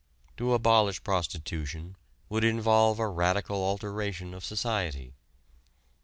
To 0.37 0.55
abolish 0.55 1.03
prostitution 1.03 1.95
would 2.27 2.43
involve 2.43 2.97
a 2.97 3.07
radical 3.07 3.57
alteration 3.57 4.33
of 4.33 4.43
society. 4.43 5.13